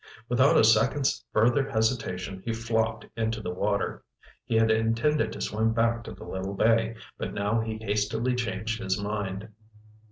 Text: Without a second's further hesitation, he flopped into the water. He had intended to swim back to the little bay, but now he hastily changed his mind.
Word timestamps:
Without 0.29 0.57
a 0.57 0.63
second's 0.63 1.23
further 1.31 1.69
hesitation, 1.69 2.41
he 2.43 2.53
flopped 2.53 3.05
into 3.15 3.39
the 3.39 3.53
water. 3.53 4.03
He 4.45 4.55
had 4.55 4.71
intended 4.71 5.31
to 5.33 5.41
swim 5.41 5.73
back 5.73 6.03
to 6.05 6.11
the 6.11 6.23
little 6.25 6.55
bay, 6.55 6.95
but 7.19 7.35
now 7.35 7.59
he 7.59 7.77
hastily 7.77 8.33
changed 8.33 8.81
his 8.81 8.99
mind. 8.99 9.49